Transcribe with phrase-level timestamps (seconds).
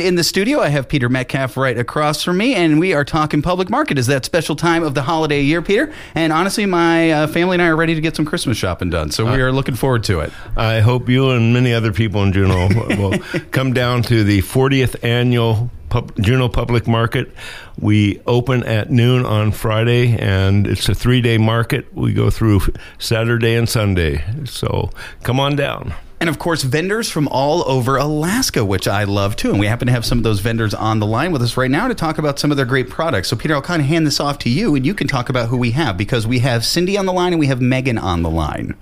[0.00, 3.42] In the studio, I have Peter Metcalf right across from me, and we are talking
[3.42, 3.98] public market.
[3.98, 5.92] Is that special time of the holiday year, Peter?
[6.14, 9.10] And honestly, my uh, family and I are ready to get some Christmas shopping done,
[9.10, 10.32] so we are looking forward to it.
[10.56, 13.18] I hope you and many other people in Juneau will
[13.50, 17.30] come down to the 40th annual Pub- Juneau Public Market.
[17.78, 21.92] We open at noon on Friday, and it's a three day market.
[21.94, 22.62] We go through
[22.98, 24.24] Saturday and Sunday.
[24.46, 24.88] So
[25.22, 25.92] come on down.
[26.22, 29.50] And of course, vendors from all over Alaska, which I love too.
[29.50, 31.68] And we happen to have some of those vendors on the line with us right
[31.68, 33.26] now to talk about some of their great products.
[33.26, 35.48] So, Peter, I'll kind of hand this off to you, and you can talk about
[35.48, 38.22] who we have because we have Cindy on the line and we have Megan on
[38.22, 38.76] the line.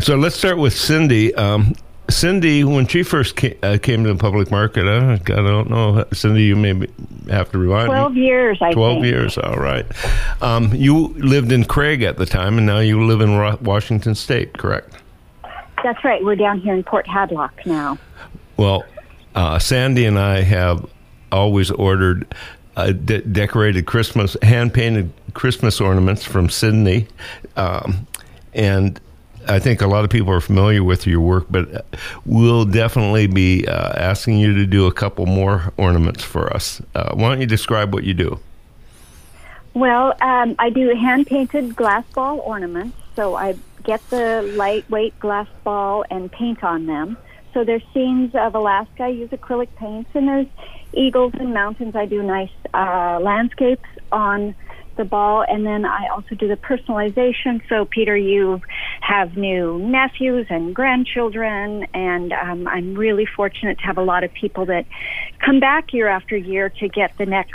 [0.00, 1.32] So let's start with Cindy.
[1.36, 1.76] Um,
[2.08, 6.04] Cindy, when she first came, uh, came to the public market, uh, I don't know,
[6.12, 6.88] Cindy, you may
[7.28, 8.20] have to remind 12 me.
[8.22, 9.04] years, I 12 think.
[9.04, 9.86] years, all right.
[10.42, 14.54] Um, you lived in Craig at the time, and now you live in Washington State,
[14.54, 14.96] correct?
[15.82, 16.22] That's right.
[16.22, 17.98] We're down here in Port Hadlock now.
[18.56, 18.84] Well,
[19.34, 20.84] uh, Sandy and I have
[21.32, 22.32] always ordered
[22.76, 27.06] uh, de- decorated Christmas, hand painted Christmas ornaments from Sydney.
[27.56, 28.06] Um,
[28.52, 29.00] and
[29.48, 31.86] I think a lot of people are familiar with your work, but
[32.26, 36.82] we'll definitely be uh, asking you to do a couple more ornaments for us.
[36.94, 38.38] Uh, why don't you describe what you do?
[39.72, 42.96] Well, um, I do hand painted glass ball ornaments.
[43.20, 43.54] So I
[43.84, 47.18] get the lightweight glass ball and paint on them.
[47.52, 49.02] So there's scenes of Alaska.
[49.02, 50.46] I use acrylic paints, and there's
[50.94, 51.94] eagles and mountains.
[51.94, 54.54] I do nice uh, landscapes on
[54.96, 57.60] the ball, and then I also do the personalization.
[57.68, 58.62] So, Peter, you
[59.02, 64.32] have new nephews and grandchildren, and um, I'm really fortunate to have a lot of
[64.32, 64.86] people that
[65.44, 67.52] come back year after year to get the next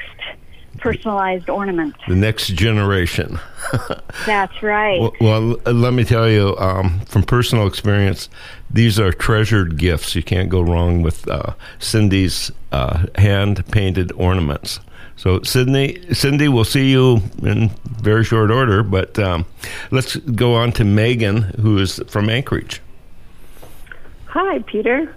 [0.94, 1.98] personalized ornaments.
[2.08, 3.40] The next generation.
[4.26, 5.00] That's right.
[5.00, 5.42] Well, well,
[5.74, 8.30] let me tell you um, from personal experience,
[8.70, 10.16] these are treasured gifts.
[10.16, 14.80] You can't go wrong with uh, Cindy's uh, hand painted ornaments.
[15.18, 18.84] So, Sydney, Cindy, we'll see you in very short order.
[18.84, 19.46] But um,
[19.92, 22.82] let's go on to Megan, who is from Anchorage.
[24.36, 25.16] Hi, Peter.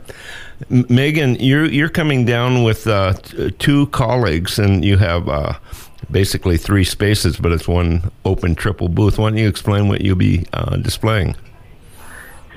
[0.70, 5.54] M- Megan, you're you're coming down with uh, t- two colleagues, and you have uh,
[6.08, 9.18] basically three spaces, but it's one open triple booth.
[9.18, 11.34] Why don't you explain what you'll be uh, displaying?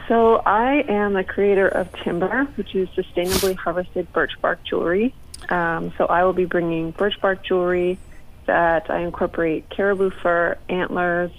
[0.08, 5.16] So, I am a creator of timber, which is sustainably harvested birch bark jewelry.
[5.50, 7.98] Um, so, I will be bringing birch bark jewelry
[8.46, 11.32] that I incorporate caribou fur, antlers,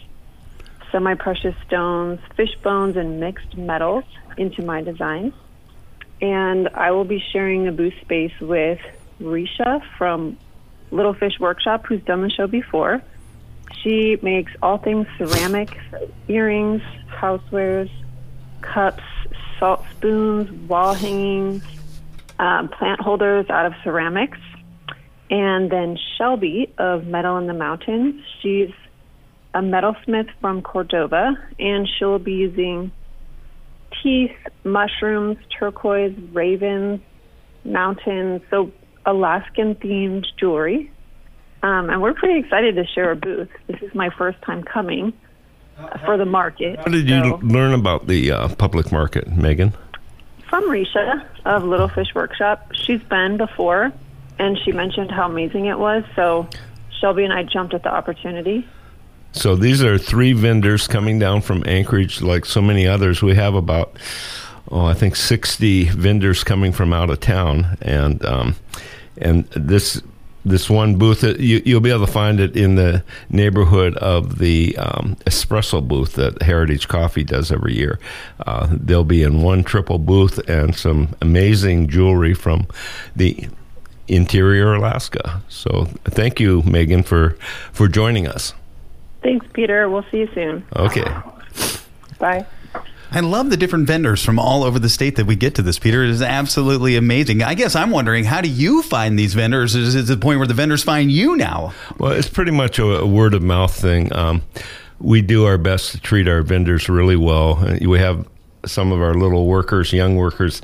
[0.92, 4.04] semi precious stones, fish bones, and mixed metals
[4.36, 5.32] into my designs.
[6.20, 8.78] And I will be sharing a booth space with
[9.20, 10.36] Risha from
[10.92, 13.03] Little Fish Workshop, who's done the show before.
[13.82, 15.76] She makes all things ceramic,
[16.28, 17.91] earrings, housewares,
[18.60, 19.03] cups,
[19.59, 21.64] salt spoons, wall hangings,
[22.38, 24.38] um, plant holders out of ceramics.
[25.30, 28.22] And then Shelby of Metal in the Mountains.
[28.42, 28.70] She's
[29.54, 32.90] a metalsmith from Cordova, and she'll be using
[34.02, 37.00] teeth, mushrooms, turquoise, ravens,
[37.64, 38.72] mountains, so
[39.04, 40.91] Alaskan themed jewelry.
[41.62, 43.48] Um, and we're pretty excited to share a booth.
[43.68, 45.12] This is my first time coming
[46.04, 46.78] for the market.
[46.78, 49.72] How did you So- learn about the uh, public market, Megan?
[50.48, 52.72] from Risha of Little Fish Workshop.
[52.74, 53.91] She's been before,
[54.38, 56.04] and she mentioned how amazing it was.
[56.14, 56.46] So
[57.00, 58.66] Shelby and I jumped at the opportunity.
[59.32, 63.22] So these are three vendors coming down from Anchorage, like so many others.
[63.22, 63.97] We have about,
[64.70, 68.56] oh, I think sixty vendors coming from out of town, and um,
[69.16, 70.03] and this
[70.44, 74.38] this one booth that you, you'll be able to find it in the neighborhood of
[74.38, 77.98] the um, espresso booth that Heritage Coffee does every year.
[78.44, 82.66] Uh, they'll be in one triple booth and some amazing jewelry from
[83.15, 83.48] the
[84.09, 85.41] interior Alaska.
[85.48, 87.37] So thank you, Megan, for
[87.72, 88.53] for joining us.
[89.22, 89.88] Thanks, Peter.
[89.88, 90.65] We'll see you soon.
[90.77, 91.05] Okay.
[92.19, 92.47] Bye.
[93.15, 95.78] I love the different vendors from all over the state that we get to this,
[95.78, 96.03] Peter.
[96.03, 97.43] It is absolutely amazing.
[97.43, 99.75] I guess I'm wondering, how do you find these vendors?
[99.75, 101.74] Is it the point where the vendors find you now?
[101.98, 104.15] Well, it's pretty much a, a word of mouth thing.
[104.15, 104.41] Um,
[104.98, 107.59] we do our best to treat our vendors really well.
[107.59, 108.27] Uh, We have
[108.65, 110.63] some of our little workers, young workers,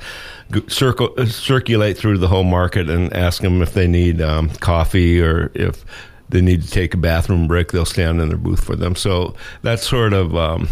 [0.68, 5.20] circle, uh, circulate through the whole market and ask them if they need um, coffee
[5.20, 5.84] or if
[6.28, 7.72] they need to take a bathroom break.
[7.72, 8.94] They'll stand in their booth for them.
[8.94, 10.68] So that sort of um,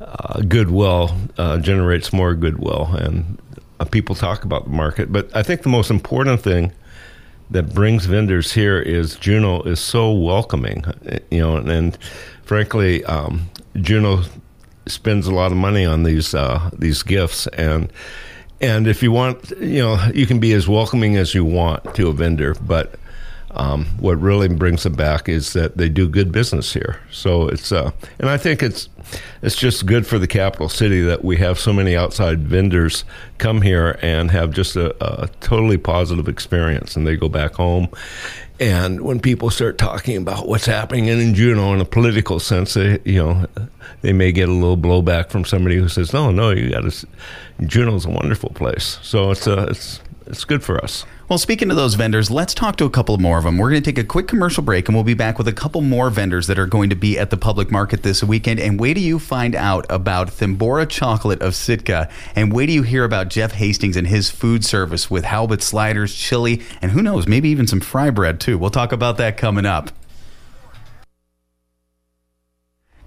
[0.00, 3.40] uh, goodwill uh, generates more goodwill, and
[3.80, 5.12] uh, people talk about the market.
[5.12, 6.72] But I think the most important thing
[7.50, 11.98] that brings vendors here is Juneau is so welcoming, uh, you know, and, and
[12.44, 14.22] frankly, um, Juneau
[14.86, 17.92] spends a lot of money on these uh, these gifts, and
[18.60, 22.08] and if you want, you know, you can be as welcoming as you want to
[22.08, 22.98] a vendor, but
[23.58, 27.00] um, what really brings them back is that they do good business here.
[27.10, 27.90] So it's, uh,
[28.20, 28.88] and I think it's,
[29.42, 33.04] it's just good for the capital city that we have so many outside vendors
[33.38, 37.88] come here and have just a, a totally positive experience, and they go back home.
[38.60, 42.98] And when people start talking about what's happening in Juneau in a political sense, they,
[43.04, 43.46] you know,
[44.02, 47.06] they may get a little blowback from somebody who says, "No, no, you got to."
[47.66, 51.04] Juneau's a wonderful place, so it's a, uh, it's it's good for us.
[51.28, 53.58] Well, speaking to those vendors, let's talk to a couple more of them.
[53.58, 55.80] We're going to take a quick commercial break and we'll be back with a couple
[55.80, 58.60] more vendors that are going to be at the public market this weekend.
[58.60, 62.08] And wait till you find out about Theobroma Chocolate of Sitka.
[62.34, 66.14] And wait till you hear about Jeff Hastings and his food service with halibut sliders,
[66.14, 68.58] chili, and who knows, maybe even some fry bread too.
[68.58, 69.90] We'll talk about that coming up.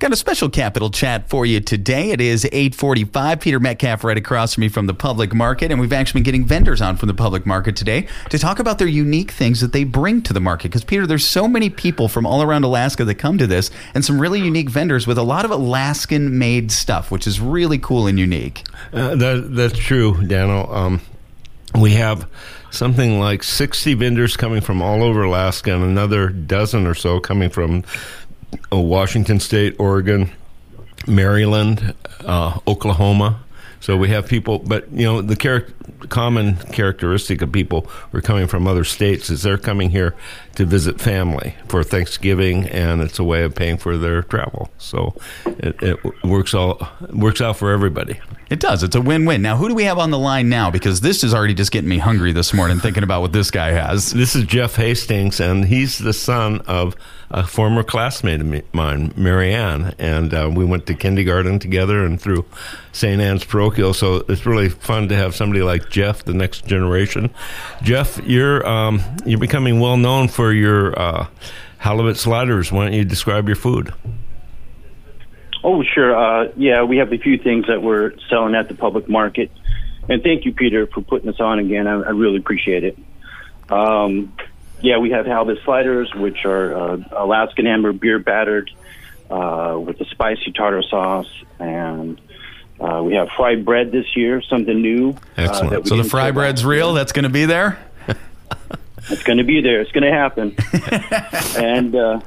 [0.01, 2.09] Got a special capital chat for you today.
[2.09, 3.39] It is 845.
[3.39, 5.69] Peter Metcalf right across from me from the public market.
[5.69, 8.79] And we've actually been getting vendors on from the public market today to talk about
[8.79, 10.69] their unique things that they bring to the market.
[10.69, 14.03] Because, Peter, there's so many people from all around Alaska that come to this and
[14.03, 18.07] some really unique vendors with a lot of Alaskan made stuff, which is really cool
[18.07, 18.63] and unique.
[18.91, 20.73] Uh, that, that's true, Daniel.
[20.73, 21.01] Um,
[21.75, 22.27] we have
[22.71, 27.51] something like 60 vendors coming from all over Alaska and another dozen or so coming
[27.51, 27.83] from
[28.71, 30.31] Washington State, Oregon,
[31.07, 31.93] Maryland,
[32.25, 33.41] uh, Oklahoma.
[33.79, 35.65] So we have people, but you know the char-
[36.09, 37.81] common characteristic of people
[38.11, 40.15] who are coming from other states is they're coming here
[40.55, 44.69] to visit family for Thanksgiving, and it's a way of paying for their travel.
[44.77, 45.15] So
[45.45, 48.19] it, it works all works out for everybody.
[48.49, 48.83] It does.
[48.83, 49.41] It's a win-win.
[49.41, 50.69] Now, who do we have on the line now?
[50.69, 53.71] Because this is already just getting me hungry this morning thinking about what this guy
[53.71, 54.11] has.
[54.11, 56.97] This is Jeff Hastings, and he's the son of
[57.29, 62.43] a former classmate of mine, Marianne, and uh, we went to kindergarten together and through
[62.91, 63.21] St.
[63.21, 63.93] Anne's parochial.
[63.93, 67.29] So it's really fun to have somebody like Jeff, the next generation.
[67.83, 71.27] Jeff, you're um, you're becoming well known for your uh,
[71.77, 72.71] halibut sliders.
[72.71, 73.93] Why don't you describe your food?
[75.63, 76.15] Oh, sure.
[76.15, 79.51] Uh, yeah, we have a few things that we're selling at the public market.
[80.09, 81.87] And thank you, Peter, for putting us on again.
[81.87, 82.97] I, I really appreciate it.
[83.69, 84.33] Um,
[84.81, 88.71] yeah, we have halibut sliders, which are uh, Alaskan amber beer battered
[89.29, 92.19] uh, with a spicy tartar sauce, and
[92.79, 95.11] uh, we have fried bread this year, something new.
[95.11, 95.87] Uh, Excellent.
[95.87, 96.93] so the fry bread's real.
[96.93, 97.77] That's going to be there.
[99.09, 99.81] it's going to be there.
[99.81, 100.55] It's going to happen.
[101.63, 102.21] and uh,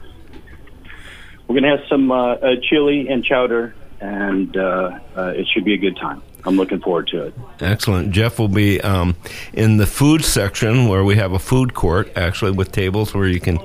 [1.47, 5.97] we're going to have some uh, chili and chowder, and it should be a good
[5.97, 6.23] time.
[6.47, 7.35] I'm looking forward to it.
[7.61, 8.12] Excellent.
[8.12, 9.17] Jeff will be um,
[9.53, 13.41] in the food section where we have a food court, actually, with tables where you
[13.41, 13.59] can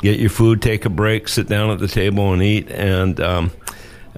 [0.00, 2.70] get your food, take a break, sit down at the table, and eat.
[2.70, 3.50] And um,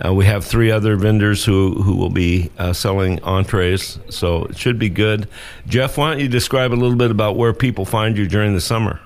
[0.04, 4.58] uh, we have three other vendors who, who will be uh, selling entrees, so it
[4.58, 5.28] should be good.
[5.66, 8.60] Jeff, why don't you describe a little bit about where people find you during the
[8.60, 9.00] summer?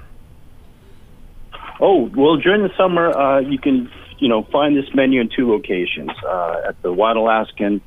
[1.80, 5.50] Oh, well, during the summer, uh, you can you know find this menu in two
[5.50, 7.80] locations uh, at the Wild Alaskan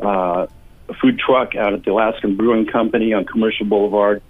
[0.00, 0.46] uh,
[1.00, 4.22] food truck out at the Alaskan Brewing Company on Commercial Boulevard.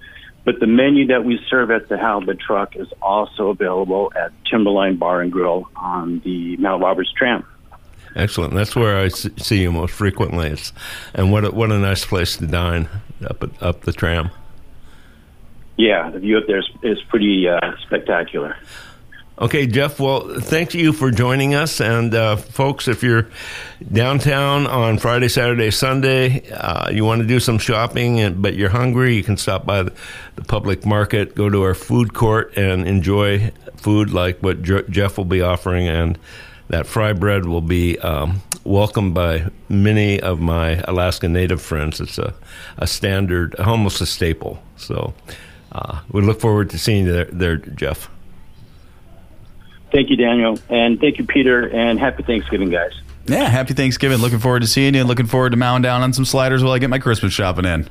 [0.45, 4.97] But the menu that we serve at the Halibut Truck is also available at Timberline
[4.97, 7.45] Bar and Grill on the Mount Roberts tram.
[8.19, 8.53] Excellent.
[8.53, 10.49] That's where I see you most frequently.
[10.49, 10.73] It's,
[11.15, 12.89] and what a, what a nice place to dine
[13.25, 14.31] up at, up the tram.
[15.77, 18.57] Yeah, the view up there is, is pretty uh, spectacular.
[19.41, 20.01] Okay, Jeff.
[20.01, 21.81] Well, thank you for joining us.
[21.81, 23.29] And uh, folks, if you're
[23.93, 28.71] downtown on Friday, Saturday, Sunday, uh, you want to do some shopping, and, but you're
[28.71, 29.93] hungry, you can stop by the,
[30.35, 35.25] the, public market, go to our food court, and enjoy food like what Jeff will
[35.25, 35.87] be offering.
[35.87, 36.19] And
[36.69, 42.01] that fry bread will be um, welcomed by many of my Alaska Native friends.
[42.01, 42.35] It's a,
[42.77, 44.63] a standard, almost a staple.
[44.77, 45.15] So
[45.73, 48.11] uh, we look forward to seeing you there, there Jeff.
[49.91, 50.59] Thank you, Daniel.
[50.69, 51.69] And thank you, Peter.
[51.69, 52.93] And happy Thanksgiving, guys.
[53.27, 54.19] Yeah, happy Thanksgiving.
[54.19, 56.73] Looking forward to seeing you and looking forward to mowing down on some sliders while
[56.73, 57.89] I get my Christmas shopping in.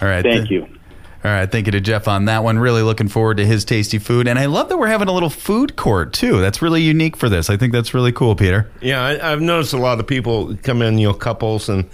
[0.00, 0.22] All right.
[0.22, 0.77] Thank th- you.
[1.24, 2.60] All right, thank you to Jeff on that one.
[2.60, 5.30] Really looking forward to his tasty food, and I love that we're having a little
[5.30, 6.40] food court too.
[6.40, 7.50] That's really unique for this.
[7.50, 8.70] I think that's really cool, Peter.
[8.80, 11.90] Yeah, I, have noticed a lot of people come in, you know, couples and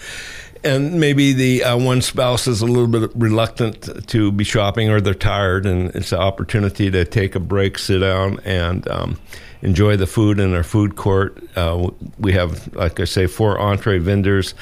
[0.63, 5.01] and maybe the uh, one spouse is a little bit reluctant to be shopping or
[5.01, 9.19] they're tired and it's an opportunity to take a break sit down and um,
[9.65, 11.43] enjoy the food in our food court.
[11.57, 14.55] Uh, we have like i say four entree vendors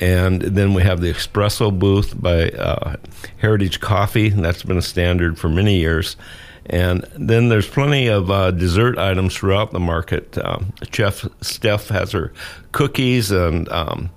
[0.00, 2.96] and then we have the espresso booth by uh,
[3.38, 4.30] heritage coffee.
[4.30, 6.16] That's been a standard for many years.
[6.66, 10.36] And then there's plenty of uh, dessert items throughout the market.
[10.38, 12.32] Um, Chef Steph has her
[12.72, 14.10] cookies and um,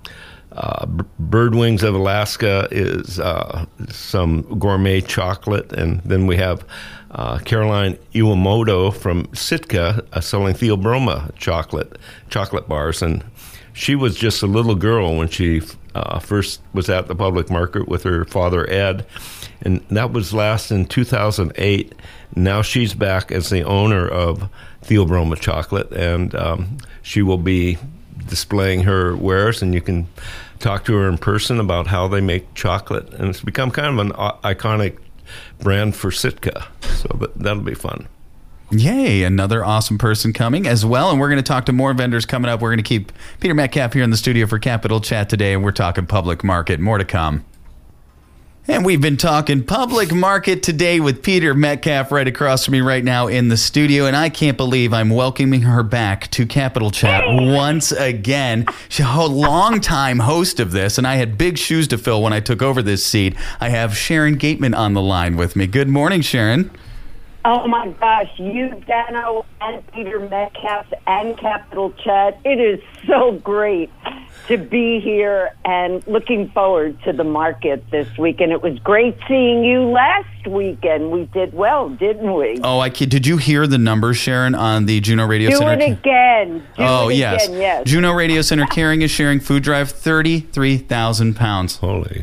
[0.56, 0.86] uh,
[1.18, 6.64] Bird Wings of Alaska is uh, some gourmet chocolate, and then we have
[7.12, 13.24] uh, Caroline Iwamoto from Sitka selling Theobroma chocolate chocolate bars, and
[13.72, 15.62] she was just a little girl when she
[15.94, 19.06] uh, first was at the public market with her father Ed,
[19.62, 21.94] and that was last in 2008.
[22.34, 24.48] Now she's back as the owner of
[24.82, 27.78] Theobroma chocolate, and um, she will be
[28.26, 30.08] displaying her wares, and you can
[30.58, 34.06] talk to her in person about how they make chocolate, and it's become kind of
[34.06, 34.98] an uh, iconic
[35.58, 36.66] brand for Sitka.
[36.82, 38.08] So but that'll be fun.
[38.70, 41.10] Yay, another awesome person coming as well.
[41.10, 42.62] And we're going to talk to more vendors coming up.
[42.62, 45.62] We're going to keep Peter Metcalf here in the studio for Capital Chat today, and
[45.62, 46.80] we're talking public market.
[46.80, 47.44] More to come.
[48.68, 53.02] And we've been talking public market today with Peter Metcalf right across from me right
[53.02, 54.06] now in the studio.
[54.06, 58.66] And I can't believe I'm welcoming her back to Capital Chat once again.
[58.88, 62.38] She's a longtime host of this, and I had big shoes to fill when I
[62.38, 63.34] took over this seat.
[63.60, 65.66] I have Sharon Gaiptman on the line with me.
[65.66, 66.70] Good morning, Sharon.
[67.44, 72.38] Oh my gosh, you, Dano, and Peter Metcalf and Capital Chat.
[72.44, 73.90] It is so great
[74.48, 78.40] to be here and looking forward to the market this week.
[78.40, 81.10] And it was great seeing you last weekend.
[81.10, 82.60] We did well, didn't we?
[82.62, 85.84] Oh, I did you hear the numbers, Sharon, on the Juneau Radio Do Center?
[85.84, 86.58] it again.
[86.76, 87.46] Do oh it yes.
[87.46, 87.86] Again, yes.
[87.86, 91.76] Juneau Radio Center carrying a sharing food drive, thirty-three thousand pounds.
[91.76, 92.22] Holy,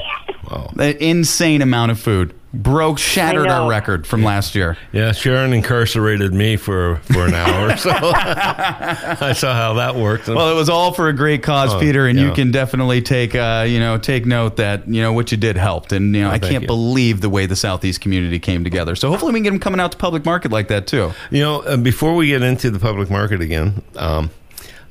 [0.50, 0.72] wow!
[0.78, 4.78] An insane amount of food broke shattered our record from last year.
[4.92, 10.28] Yeah, Sharon incarcerated me for for an hour, so I saw how that worked.
[10.28, 13.36] Well, it was all for a great cause, Oh, Peter, and you can definitely take
[13.36, 16.30] uh, you know take note that you know what you did helped, and you know
[16.30, 16.68] I Oh, thank can't you.
[16.68, 18.96] believe the way the southeast community came together.
[18.96, 21.12] So hopefully we can get them coming out to public market like that too.
[21.32, 24.32] You know, uh, before we get into the public market again, um,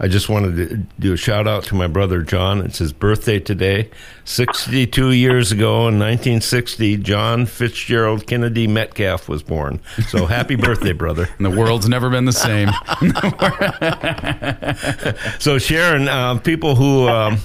[0.00, 2.61] I just wanted to do a shout out to my brother John.
[2.61, 3.90] It's his birthday today.
[4.25, 9.81] 62 years ago in 1960, John Fitzgerald Kennedy Metcalf was born.
[10.09, 11.28] So happy birthday, brother.
[11.38, 12.69] And the world's never been the same.
[15.40, 17.38] So Sharon, uh, people who um,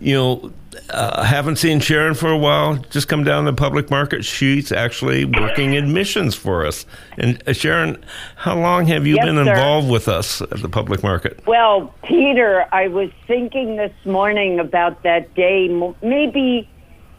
[0.00, 0.52] you know
[0.90, 4.24] uh, haven't seen Sharon for a while, just come down to the public market.
[4.24, 6.86] She's actually working admissions for us.
[7.16, 8.04] And uh, Sharon,
[8.36, 9.50] how long have you Yes, been sir.
[9.50, 11.40] involved with us at the public market?
[11.46, 15.68] Well, Peter, I was thinking this morning about that day,
[16.02, 16.68] maybe,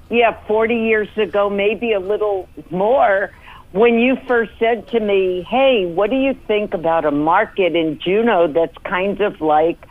[0.10, 3.32] yeah, 40 years ago, maybe a little more,
[3.72, 8.00] when you first said to me, hey, what do you think about a market in
[8.00, 9.86] Juneau that's kind of like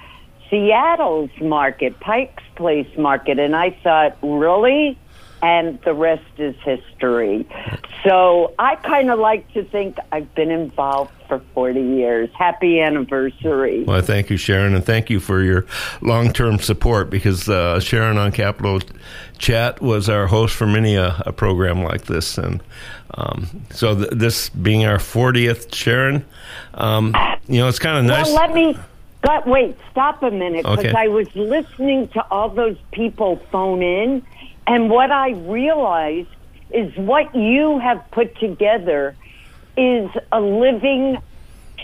[0.50, 3.38] Seattle's market, Pike's Place market?
[3.38, 4.98] And I thought, really?
[5.40, 7.46] And the rest is history.
[8.04, 12.28] So I kind of like to think I've been involved for 40 years.
[12.36, 13.84] Happy anniversary.
[13.84, 15.66] Well, thank you, Sharon, and thank you for your
[16.00, 18.80] long term support because uh, Sharon on Capital
[19.38, 22.36] Chat was our host for many a, a program like this.
[22.38, 22.60] And
[23.14, 26.24] um, so, th- this being our 40th, Sharon,
[26.74, 27.14] um,
[27.46, 28.26] you know, it's kind of nice.
[28.26, 28.76] Well, let me.
[29.22, 30.92] But wait, stop a minute because Okay.
[30.96, 34.22] I was listening to all those people phone in,
[34.66, 36.28] and what I realized
[36.70, 39.16] is what you have put together
[39.76, 41.18] is a living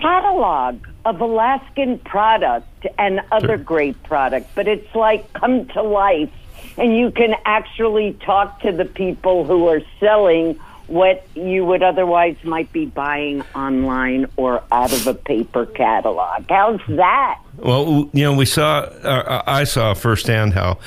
[0.00, 3.57] catalog of Alaskan product and other Sure.
[3.59, 6.33] great product, but it's like come to life,
[6.76, 12.37] and you can actually talk to the people who are selling what you would otherwise
[12.45, 16.45] might be buying online or out of a paper catalog.
[16.49, 17.41] How's that?
[17.57, 20.79] Well, you know, we saw, uh, I saw firsthand how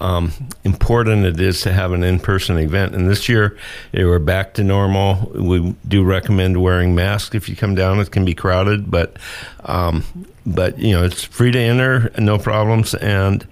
[0.00, 0.32] um,
[0.64, 2.94] important it is to have an in-person event.
[2.94, 3.56] And this year,
[3.94, 5.30] were back to normal.
[5.34, 8.00] We do recommend wearing masks if you come down.
[8.00, 9.16] It can be crowded, but
[9.64, 10.04] um,
[10.44, 12.94] but you know, it's free to enter, no problems.
[12.94, 13.46] And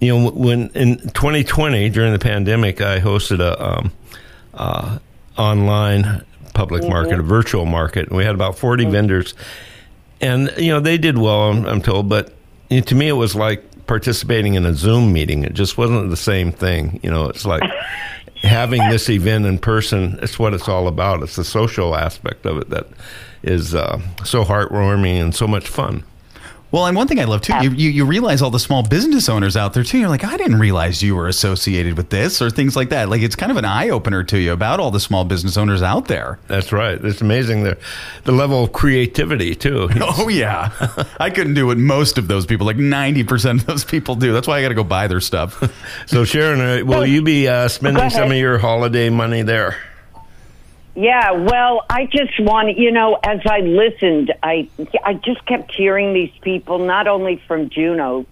[0.00, 3.92] you know, when in 2020 during the pandemic, I hosted a um,
[4.54, 4.98] uh,
[5.36, 6.24] online
[6.54, 9.34] public market, a virtual market, and we had about 40 vendors.
[10.20, 12.32] And you know they did well i'm, I'm told but
[12.70, 15.42] you know, to me it was like participating in a zoom meeting.
[15.42, 17.00] It just wasn't the same thing.
[17.02, 17.68] You know it's like
[18.42, 21.22] having this event in person it's what it's all about.
[21.22, 22.86] It's the social aspect of it that
[23.42, 26.04] is uh, so heartwarming and so much fun
[26.72, 29.28] Well, and one thing I love too, you, you, you realize all the small business
[29.28, 29.98] owners out there too.
[29.98, 33.10] You're like, I didn't realize you were associated with this or things like that.
[33.10, 35.82] Like it's kind of an eye opener to you about all the small business owners
[35.82, 36.38] out there.
[36.48, 37.76] that's right it's amazing the,
[38.24, 40.70] the level of creativity too Oh yeah,
[41.20, 44.32] I couldn't do what most of those people, like ninety percent of those people, do.
[44.32, 45.62] That's why I got to go buy their stuff.
[46.06, 49.76] so sharon uh, will you be uh, spending some of your holiday money there
[50.94, 54.68] Yeah, well, I just want you know, as I listened, I
[55.04, 58.26] I just kept hearing these people, not only from Juneau,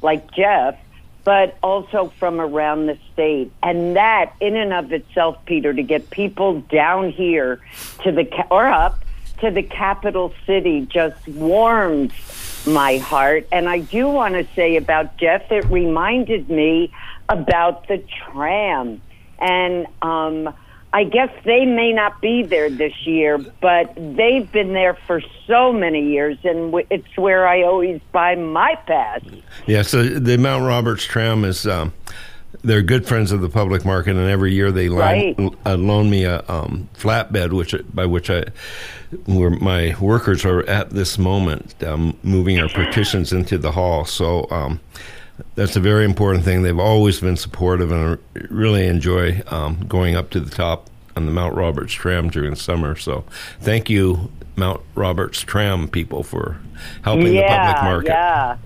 [0.00, 0.78] like Jeff,
[1.24, 3.52] but also from around the state.
[3.62, 7.60] And that, in and of itself, Peter, to get people down here
[8.04, 9.04] to the or up
[9.40, 12.12] to the capital city just warms
[12.66, 13.46] my heart.
[13.52, 16.92] And I do want to say about Jeff, it reminded me
[17.28, 19.02] about the tram.
[19.38, 20.54] And um,
[20.96, 25.70] I guess they may not be there this year, but they've been there for so
[25.70, 29.20] many years, and it's where I always buy my pass.
[29.66, 31.66] Yeah, so the Mount Roberts tram is.
[31.66, 31.92] Um,
[32.62, 35.52] they're good friends of the public market, and every year they line, Right.
[35.66, 38.44] uh, loan me a um, flatbed, which by which I,
[39.26, 44.06] where my workers are at this moment, um, moving our partitions into the hall.
[44.06, 44.80] So um,
[45.54, 46.62] that's a very important thing.
[46.62, 51.26] They've always been supportive, and I really enjoy um, going up to the top on
[51.26, 52.96] the Mount Roberts tram during the summer.
[52.96, 53.24] So
[53.60, 56.58] thank you, Mount Roberts tram people, for
[57.02, 58.08] helping the public market.
[58.10, 58.56] yeah.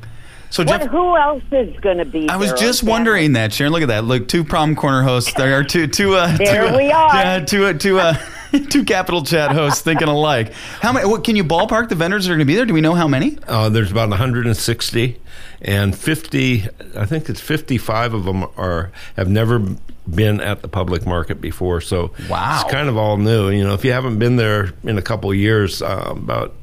[0.53, 2.91] So What, Jeff, who else is going to be I was just Okay.
[2.91, 3.73] wondering that, Sharon.
[3.73, 4.05] Look at that.
[4.05, 5.33] Look, two prom corner hosts.
[5.35, 6.15] There are two, two.
[6.17, 7.15] Uh, There two, uh, we are.
[7.15, 8.15] Yeah, two, uh, two, uh,
[8.71, 10.53] two capital chat hosts thinking alike.
[10.81, 11.07] How many?
[11.07, 12.67] What, can you ballpark the vendors that are going to be there?
[12.67, 13.39] Do we know how many?
[13.47, 15.21] Uh, there's about 160,
[15.63, 16.69] and 50.
[16.97, 19.61] I think it's 55 of them are have never
[20.09, 21.81] been at the public market before.
[21.81, 22.61] So Wow.
[22.63, 23.51] it's kind of all new.
[23.51, 26.55] You know, if you haven't been there in a couple of years, uh, about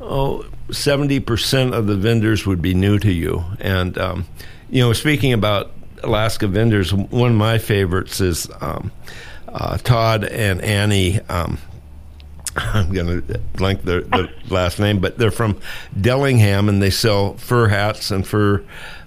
[0.00, 3.44] oh 70 percent of the vendors would be new to you.
[3.60, 4.26] And um,
[4.70, 8.92] you know, speaking about Alaska vendors, one of my favorites is um,
[9.56, 11.20] uh, Todd and Annie.
[11.22, 11.58] Um,
[12.56, 15.58] I'm going to blank their, their last name, but they're from
[15.98, 18.62] Dillingham and they sell fur hats and fur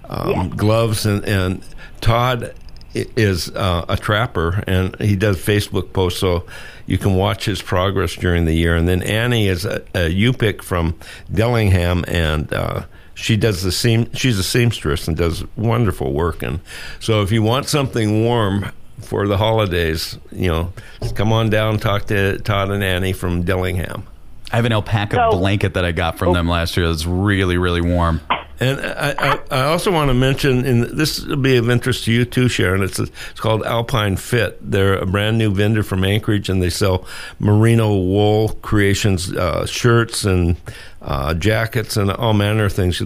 [0.08, 1.06] um, gloves.
[1.06, 1.64] And, and
[2.00, 2.54] Todd
[2.94, 6.44] is uh, a trapper and he does Facebook posts, so
[6.86, 8.74] you can watch his progress during the year.
[8.74, 10.96] And then Annie is a, a Yup'ik from
[11.32, 14.12] Dillingham and uh, she does the seam.
[14.14, 16.42] She's a seamstress and does wonderful work.
[16.42, 16.60] And
[16.98, 20.72] so, if you want something warm for the holidays, you know,
[21.14, 24.06] come on down, talk to Todd and Annie from Dillingham.
[24.52, 26.90] I have an alpaca So- blanket that I got from them last year.
[26.90, 28.20] It's really, really warm.
[28.62, 32.12] And I, I, I also want to mention, and this will be of interest to
[32.12, 32.82] you too, Sharon.
[32.82, 34.58] It's a, it's called Alpine Fit.
[34.60, 37.06] They're a brand new vendor from Anchorage, and they sell
[37.38, 40.56] merino wool creations, uh, shirts and
[41.00, 43.00] uh, jackets, and all manner of things.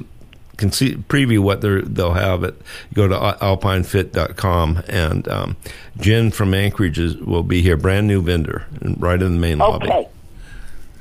[0.57, 2.45] Can see preview what they're, they'll have.
[2.45, 2.55] It
[2.95, 5.57] go to al- alpinefit.com, and um,
[5.99, 9.59] Jen from Anchorage is, will be here, brand new vendor, and right in the main
[9.59, 9.89] lobby.
[9.89, 10.09] Okay.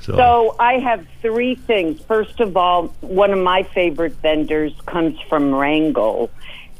[0.00, 1.98] So I have three things.
[2.02, 6.30] First of all, one of my favorite vendors comes from Wrangell,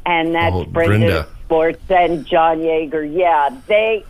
[0.05, 1.29] and that's Oh, Brenda, Brenda.
[1.47, 3.11] Sports and John Yeager.
[3.17, 4.05] Yeah, they.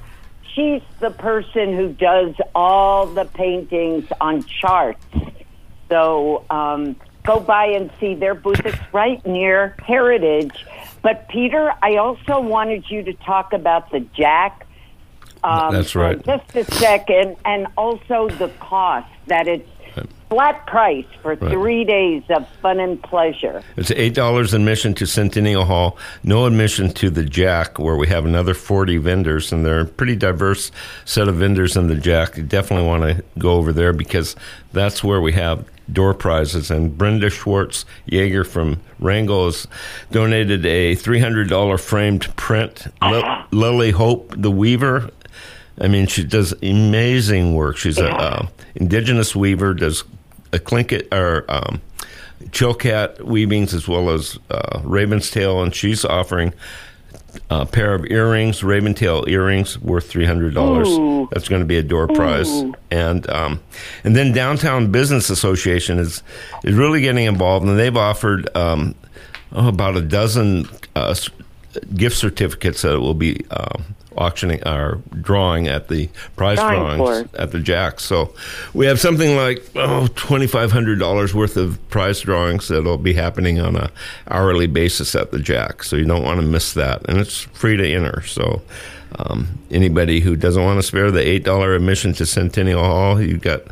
[0.54, 5.04] She's the person who does all the paintings on charts.
[5.88, 8.60] So um, go by and see their booth.
[8.64, 10.64] It's right near Heritage.
[11.02, 14.52] But Peter, I also wanted you to talk about the JACC.
[15.42, 16.24] Um, That's right.
[16.24, 19.68] Just a second, and also the cost that it's
[20.30, 21.50] flat price for Right.
[21.52, 23.62] three days of fun and pleasure.
[23.76, 28.24] It's eight dollars admission to Centennial Hall, no admission to the JACC, where we have
[28.24, 30.70] another forty vendors, and they're a pretty diverse
[31.04, 32.38] set of vendors in the JACC.
[32.38, 34.34] You definitely want to go over there because
[34.72, 36.70] that's where we have door prizes.
[36.70, 39.66] And Brenda Schwartz Yeager from Wrangell has
[40.10, 42.86] donated a three hundred dollar framed print.
[43.02, 45.10] Li- Lily Hope the Weaver.
[45.80, 47.76] I mean, she does amazing work.
[47.76, 50.04] She's a uh, indigenous weaver, does
[50.52, 51.82] a Tlingit or um,
[52.50, 56.54] Chilkat weavings as well as uh, raven's tail, and she's offering
[57.50, 60.88] a pair of earrings, raven tail earrings, worth three hundred dollars.
[61.30, 62.48] That's going to be a door prize,
[62.90, 63.60] and um,
[64.04, 66.22] and then Downtown Business Association is
[66.64, 68.94] is really getting involved, and they've offered um,
[69.52, 71.14] oh, about a dozen uh,
[71.94, 73.44] gift certificates that will be.
[73.50, 73.84] Um,
[74.16, 77.38] auctioning or drawing at the prize Drawing drawings for.
[77.38, 78.00] at the JACC.
[78.00, 78.34] So
[78.72, 83.12] we have something like oh twenty five hundred dollars worth of prize drawings that'll be
[83.14, 83.90] happening on a
[84.28, 85.84] hourly basis at the JACC.
[85.84, 88.22] So you don't want to miss that, and it's free to enter.
[88.22, 88.62] So.
[89.16, 93.42] Um, anybody who doesn't want to spare the eight dollar admission to Centennial Hall, you've
[93.42, 93.62] got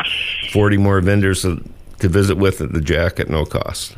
[0.53, 1.61] forty more vendors to,
[1.99, 3.97] to visit with at the JACC at no cost.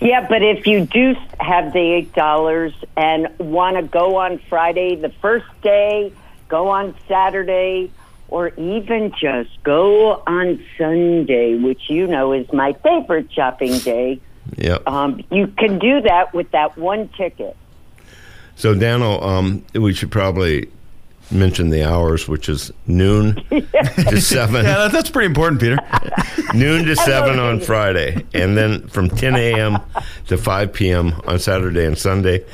[0.00, 4.96] Yeah, but if you do have the eight dollars and want to go on Friday,
[4.96, 6.12] the first day,
[6.48, 7.90] go on Saturday,
[8.28, 14.20] or even just go on Sunday, which you know is my favorite shopping day,
[14.56, 14.86] Yep.
[14.88, 17.56] um, you can do that with that one ticket.
[18.56, 20.68] So, Dano, um, we should probably
[21.30, 24.64] mention the hours, which is noon to seven.
[24.64, 25.78] Yeah, that, that's pretty important, Peter.
[26.54, 29.78] noon to 7 on Friday, and then from 10 a.m.
[30.28, 31.20] to 5 p.m.
[31.26, 32.44] on Saturday and Sunday.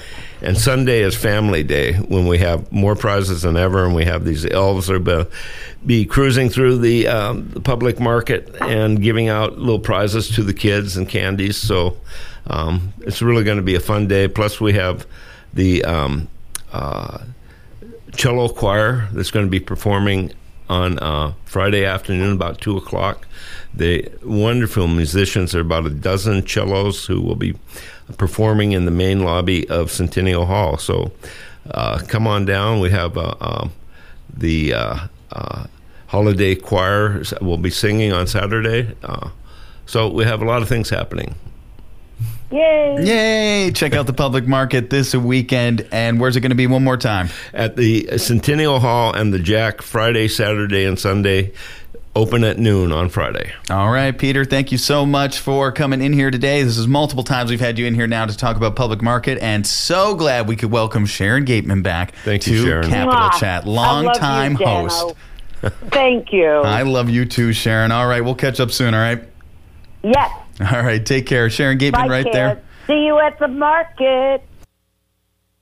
[0.42, 4.24] And Sunday is Family Day when we have more prizes than ever, and we have
[4.24, 5.26] these elves that will
[5.84, 10.54] be cruising through the, um, the public market and giving out little prizes to the
[10.54, 11.58] kids and candies.
[11.58, 11.98] So
[12.46, 14.28] um, it's really going to be a fun day.
[14.28, 15.06] Plus, we have
[15.52, 16.28] the um,
[16.72, 17.18] uh,
[18.20, 20.30] cello choir that's going to be performing
[20.68, 23.26] on uh, Friday afternoon about two o'clock.
[23.72, 25.54] The wonderful musicians.
[25.54, 27.54] Are about a dozen cellos who will be
[28.18, 30.76] performing in the main lobby of Centennial Hall.
[30.76, 31.12] So
[31.70, 32.80] uh, come on down.
[32.80, 33.72] We have uh, um,
[34.28, 34.98] the uh,
[35.32, 35.66] uh,
[36.08, 38.94] holiday choir will be singing on Saturday.
[39.02, 39.30] Uh,
[39.86, 41.36] so we have a lot of things happening.
[42.50, 42.96] Yay!
[43.04, 43.70] Yay!
[43.72, 45.86] Check out the public market this weekend.
[45.92, 47.28] And where's it going to be one more time?
[47.54, 51.52] At the Centennial Hall and the JACC Friday, Saturday, and Sunday.
[52.16, 53.52] Open at noon on Friday.
[53.70, 56.64] All right, Peter, thank you so much for coming in here today.
[56.64, 59.38] This is multiple times we've had you in here now to talk about public market,
[59.38, 62.90] and so glad we could welcome Sharon Gaiptman back Thank to you, Sharon.
[62.90, 63.38] Capital Mwah.
[63.38, 63.64] Chat.
[63.64, 65.14] I Long time you, host.
[65.92, 66.48] Thank you.
[66.64, 67.92] I love you too, Sharon.
[67.92, 69.22] All right, we'll catch up soon, all right?
[70.02, 70.32] yes.
[70.60, 71.48] All right, take care.
[71.48, 72.34] Sharon Gaiptman Bye, right kids.
[72.34, 72.62] there.
[72.86, 74.42] See you at the market.